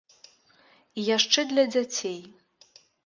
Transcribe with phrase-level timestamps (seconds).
[1.01, 2.19] І яшчэ для дзяцей.